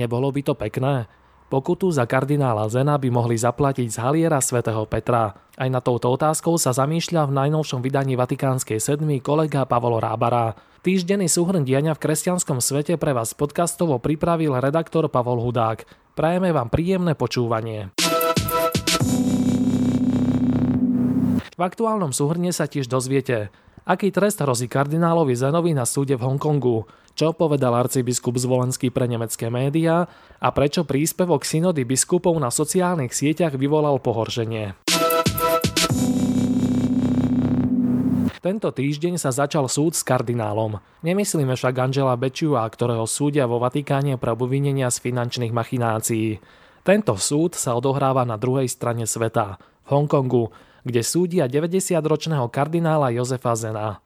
[0.00, 1.04] Nebolo by to pekné?
[1.52, 5.36] Pokutu za kardinála Zena by mohli zaplatiť z haliera svätého Petra.
[5.60, 10.56] Aj na touto otázkou sa zamýšľa v najnovšom vydaní Vatikánskej sedmy kolega Pavol Rábara.
[10.80, 15.84] Týždenný súhrn diania v kresťanskom svete pre vás podcastovo pripravil redaktor Pavol Hudák.
[16.16, 17.92] Prajeme vám príjemné počúvanie.
[21.44, 23.52] V aktuálnom súhrne sa tiež dozviete,
[23.84, 26.88] aký trest hrozí kardinálovi Zenovi na súde v Hongkongu,
[27.20, 30.08] čo povedal arcibiskup Zvolenský pre nemecké médiá
[30.40, 34.80] a prečo príspevok synody biskupov na sociálnych sieťach vyvolal pohoršenie.
[38.40, 40.80] Tento týždeň sa začal súd s kardinálom.
[41.04, 46.40] Nemyslíme však Angela Bečua, ktorého súdia vo Vatikáne pre obvinenia z finančných machinácií.
[46.80, 50.48] Tento súd sa odohráva na druhej strane sveta, v Hongkongu,
[50.88, 54.00] kde súdia 90-ročného kardinála Jozefa Zena.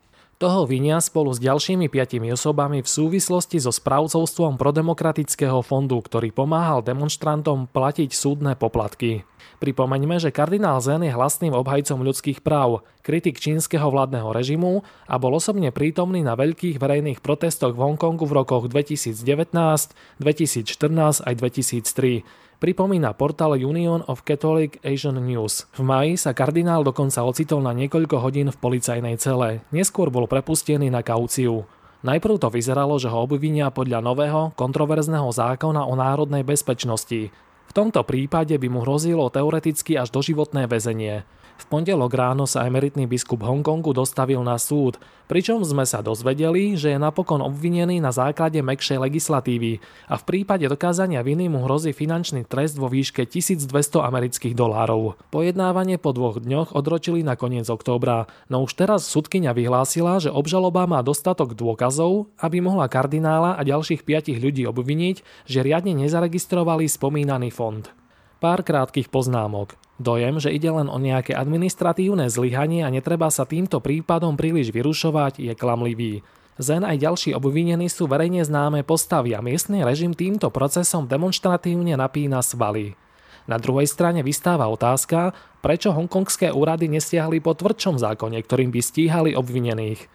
[0.45, 6.85] Toho vinia spolu s ďalšími piatimi osobami v súvislosti so správcovstvom prodemokratického fondu, ktorý pomáhal
[6.85, 9.25] demonstrantom platiť súdne poplatky.
[9.65, 15.33] Pripomeňme, že kardinál Zen je hlasným obhajcom ľudských práv, kritik čínskeho vládneho režimu a bol
[15.33, 22.21] osobne prítomný na veľkých verejných protestoch v Hongkongu v rokoch 2019, 2014 aj 2003
[22.65, 25.69] pripomína portál Union of Catholic Asian News.
[25.77, 29.61] V maji sa kardinál dokonca ocitol na niekoľko hodín v policajnej cele.
[29.69, 31.69] Neskôr bol prepustený na kauciu.
[32.01, 37.29] Najprv to vyzeralo, že ho obvinia podľa nového, kontroverzného zákona o národnej bezpečnosti.
[37.69, 41.29] V tomto prípade by mu hrozilo teoreticky až doživotné väzenie.
[41.55, 44.99] V pondelok ráno sa emeritný biskup Hongkongu dostavil na súd,
[45.31, 49.79] pričom sme sa dozvedeli, že je napokon obvinený na základe mekšej legislatívy
[50.11, 53.71] a v prípade dokázania viny mu hrozí finančný trest vo výške 1200
[54.03, 55.15] amerických dolárov.
[55.31, 60.91] Pojednávanie po dvoch dňoch odročili na koniec októbra, no už teraz sudkynia vyhlásila, že obžaloba
[60.91, 67.55] má dostatok dôkazov, aby mohla kardinála a ďalších piatich ľudí obviniť, že riadne nezaregistrovali spomínaný
[67.55, 68.04] fond.
[68.43, 69.79] Pár krátkých poznámok.
[70.03, 75.39] Dojem, že ide len o nejaké administratívne zlyhanie a netreba sa týmto prípadom príliš vyrušovať,
[75.39, 76.27] je klamlivý.
[76.59, 82.43] Zen aj ďalší obvinení sú verejne známe postavy a miestny režim týmto procesom demonstratívne napína
[82.43, 82.99] svaly.
[83.47, 89.31] Na druhej strane vystáva otázka, prečo hongkongské úrady nestiahli po tvrdšom zákone, ktorým by stíhali
[89.39, 90.11] obvinených.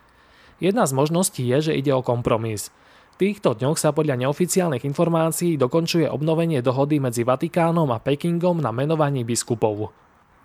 [0.60, 2.68] Jedna z možností je, že ide o kompromis–
[3.20, 9.28] týchto dňoch sa podľa neoficiálnych informácií dokončuje obnovenie dohody medzi Vatikánom a Pekingom na menovanie
[9.28, 9.92] biskupov.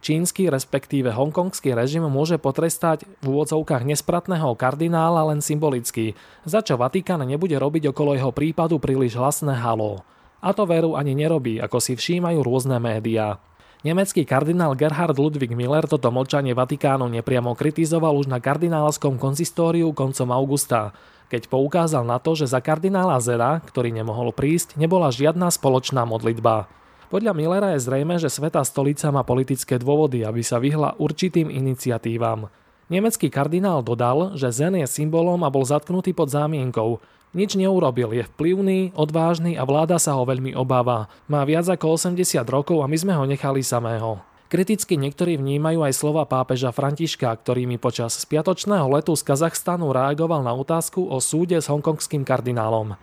[0.04, 6.12] Čínsky respektíve hongkongský režim môže potrestať v úvodzovkách nespratného kardinála len symbolicky,
[6.44, 10.04] za čo Vatikán nebude robiť okolo jeho prípadu príliš hlasné halo.
[10.44, 13.40] A to veru ani nerobí, ako si všímajú rôzne médiá.
[13.84, 20.32] Nemecký kardinál Gerhard Ludwig Miller toto mlčanie Vatikánu nepriamo kritizoval už na kardinálskom konzistóriu koncom
[20.32, 20.96] augusta,
[21.28, 26.64] keď poukázal na to, že za kardinála Zera, ktorý nemohol prísť, nebola žiadna spoločná modlitba.
[27.12, 32.48] Podľa Millera je zrejme, že Svetá stolica má politické dôvody, aby sa vyhla určitým iniciatívam.
[32.88, 37.04] Nemecký kardinál dodal, že Zen je symbolom a bol zatknutý pod zámienkou.
[37.34, 41.10] Nič neurobil, je vplyvný, odvážny a vláda sa ho veľmi obáva.
[41.26, 44.22] Má viac ako 80 rokov a my sme ho nechali samého.
[44.46, 50.54] Kriticky niektorí vnímajú aj slova pápeža Františka, ktorými počas spiatočného letu z Kazachstanu reagoval na
[50.54, 52.94] otázku o súde s hongkongským kardinálom.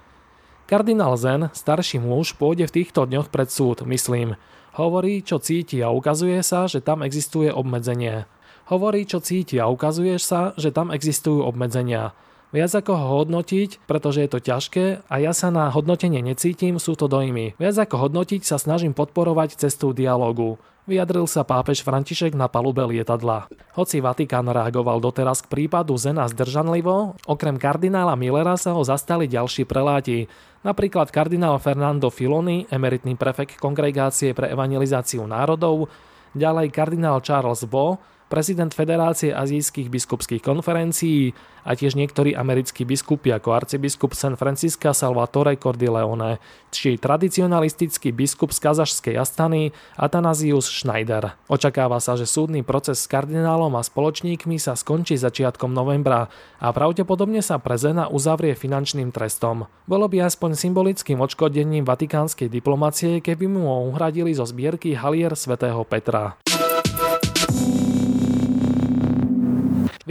[0.63, 4.39] Kardinál Zen, starší muž, pôjde v týchto dňoch pred súd, myslím.
[4.79, 8.23] Hovorí, čo cíti a ukazuje sa, že tam existuje obmedzenie.
[8.71, 12.15] Hovorí, čo cíti a ukazuje sa, že tam existujú obmedzenia.
[12.51, 16.99] Viac ako ho hodnotiť, pretože je to ťažké a ja sa na hodnotenie necítim, sú
[16.99, 17.55] to dojmy.
[17.55, 20.59] Viac ako hodnotiť sa snažím podporovať cestu dialogu.
[20.83, 23.47] Vyjadril sa pápež František na palube lietadla.
[23.79, 29.63] Hoci Vatikán reagoval doteraz k prípadu Zena zdržanlivo, okrem kardinála Millera sa ho zastali ďalší
[29.63, 30.27] preláti.
[30.67, 35.87] Napríklad kardinál Fernando Filoni, emeritný prefekt Kongregácie pre evangelizáciu národov,
[36.35, 37.95] ďalej kardinál Charles Bo,
[38.31, 41.35] prezident Federácie azijských biskupských konferencií
[41.67, 46.39] a tiež niektorí americkí biskupy ako arcibiskup San Francisca Salvatore Cordileone
[46.71, 51.35] či tradicionalistický biskup z kazašskej Astany Atanazius Schneider.
[51.51, 57.43] Očakáva sa, že súdny proces s kardinálom a spoločníkmi sa skončí začiatkom novembra a pravdepodobne
[57.43, 59.67] sa pre Zena uzavrie finančným trestom.
[59.85, 65.83] Bolo by aspoň symbolickým odškodením vatikánskej diplomacie, keby mu ho uhradili zo zbierky halier svätého
[65.83, 66.39] Petra.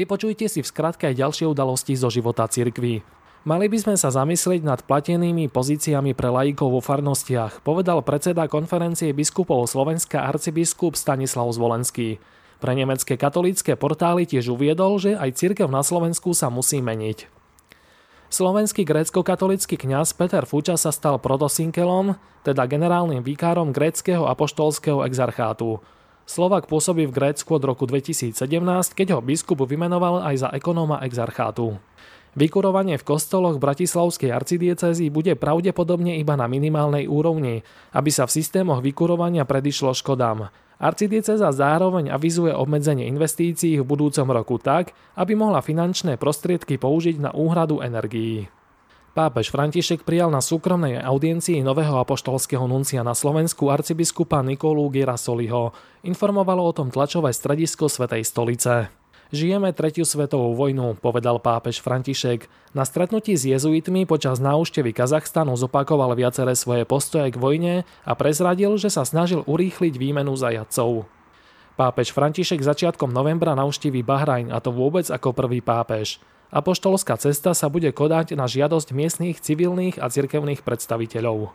[0.00, 3.04] Vypočujte si v skratke aj ďalšie udalosti zo života cirkví.
[3.44, 9.12] Mali by sme sa zamyslieť nad platenými pozíciami pre laikov vo farnostiach, povedal predseda konferencie
[9.12, 12.16] biskupov Slovenska arcibiskup Stanislav Zvolenský.
[12.64, 17.28] Pre nemecké katolícke portály tiež uviedol, že aj cirkev na Slovensku sa musí meniť.
[18.32, 25.84] Slovenský grécko-katolický kňaz Peter Fuča sa stal protosinkelom, teda generálnym vikárom gréckého apoštolského exarchátu.
[26.28, 28.32] Slovak pôsobí v Grécku od roku 2017,
[28.92, 31.76] keď ho biskup vymenoval aj za ekonóma exarchátu.
[32.38, 38.78] Vykurovanie v kostoloch Bratislavskej arcidiecezy bude pravdepodobne iba na minimálnej úrovni, aby sa v systémoch
[38.78, 40.46] vykurovania predišlo škodám.
[40.78, 47.30] Arcidieceza zároveň avizuje obmedzenie investícií v budúcom roku tak, aby mohla finančné prostriedky použiť na
[47.34, 48.46] úhradu energií.
[49.10, 55.74] Pápež František prijal na súkromnej audiencii nového apoštolského nuncia na Slovensku arcibiskupa Nikolu Girasoliho.
[56.06, 58.86] Informovalo o tom tlačové stredisko Svetej stolice.
[59.34, 62.46] Žijeme tretiu svetovú vojnu, povedal pápež František.
[62.70, 67.74] Na stretnutí s jezuitmi počas náuštevy Kazachstanu zopakoval viaceré svoje postoje k vojne
[68.06, 71.10] a prezradil, že sa snažil urýchliť výmenu zajadcov.
[71.74, 76.22] Pápež František začiatkom novembra navštíví Bahrajn a to vôbec ako prvý pápež.
[76.50, 81.54] Apoštolská cesta sa bude kodať na žiadosť miestných civilných a cirkevných predstaviteľov.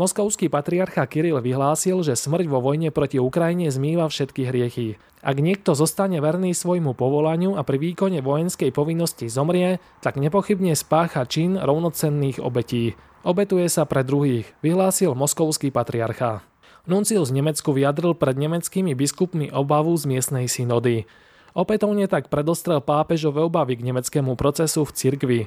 [0.00, 4.96] Moskovský patriarcha Kiril vyhlásil, že smrť vo vojne proti Ukrajine zmýva všetky hriechy.
[5.20, 11.28] Ak niekto zostane verný svojmu povolaniu a pri výkone vojenskej povinnosti zomrie, tak nepochybne spácha
[11.28, 12.96] čin rovnocenných obetí.
[13.20, 16.40] Obetuje sa pre druhých, vyhlásil moskovský patriarcha.
[16.88, 21.04] Nuncius Nemecku vyjadril pred nemeckými biskupmi obavu z miestnej synody.
[21.52, 25.40] Opätovne tak predostrel pápežové obavy k nemeckému procesu v cirkvi.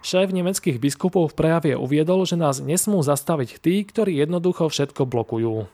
[0.00, 5.68] Šéf nemeckých biskupov v prejave uviedol, že nás nesmú zastaviť tí, ktorí jednoducho všetko blokujú.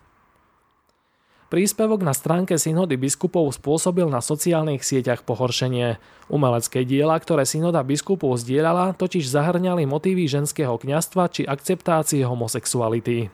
[1.46, 6.02] Príspevok na stránke synody biskupov spôsobil na sociálnych sieťach pohoršenie.
[6.26, 13.30] Umelecké diela, ktoré synoda biskupov zdieľala, totiž zahrňali motívy ženského kňastva či akceptácie homosexuality.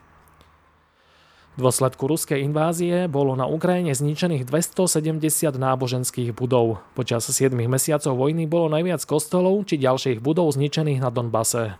[1.53, 5.21] V dôsledku ruskej invázie bolo na Ukrajine zničených 270
[5.53, 6.81] náboženských budov.
[6.97, 11.77] Počas 7 mesiacov vojny bolo najviac kostolov či ďalších budov zničených na Donbase.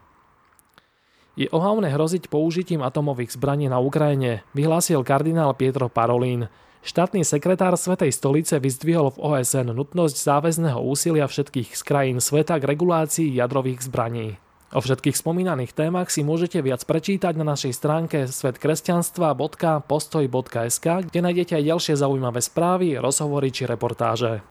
[1.34, 6.54] Je ohavné hroziť použitím atomových zbraní na Ukrajine, vyhlásil kardinál Pietro Parolín.
[6.86, 12.70] Štátny sekretár Svetej stolice vyzdvihol v OSN nutnosť záväzného úsilia všetkých z krajín sveta k
[12.70, 14.38] regulácii jadrových zbraní.
[14.74, 21.64] O všetkých spomínaných témach si môžete viac prečítať na našej stránke svetkresťanstva.postoj.sk, kde nájdete aj
[21.70, 24.42] ďalšie zaujímavé správy, rozhovory či reportáže.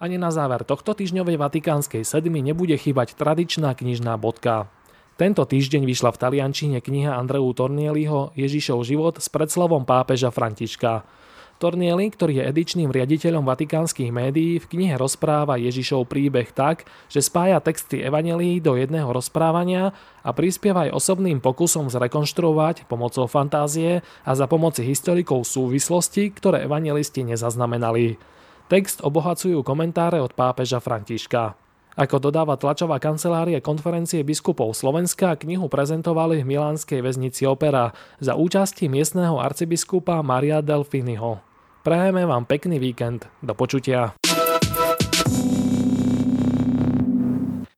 [0.00, 4.72] Ani na záver tohto týždňovej vatikánskej sedmy nebude chýbať tradičná knižná bodka.
[5.20, 11.04] Tento týždeň vyšla v taliančine kniha Andreu Tornieliho Ježišov život s predslovom pápeža Františka.
[11.64, 17.56] Tornieli, ktorý je edičným riaditeľom vatikánskych médií, v knihe rozpráva Ježišov príbeh tak, že spája
[17.64, 24.44] texty evanelí do jedného rozprávania a prispieva aj osobným pokusom zrekonštruovať pomocou fantázie a za
[24.44, 28.20] pomoci historikov súvislosti, ktoré evangelisti nezaznamenali.
[28.68, 31.56] Text obohacujú komentáre od pápeža Františka.
[31.96, 38.84] Ako dodáva tlačová kancelária konferencie biskupov Slovenska, knihu prezentovali v milánskej väznici Opera za účasti
[38.92, 41.53] miestneho arcibiskupa Maria Delfiniho.
[41.84, 43.28] Prajeme vám pekný víkend.
[43.44, 44.16] Do počutia.